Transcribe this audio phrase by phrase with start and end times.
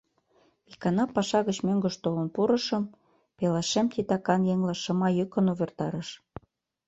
[0.71, 2.83] Икана паша гыч мӧҥгыш толын пурышым,
[3.37, 6.09] пелашем титакан еҥла шыма йӱкын увертарыш: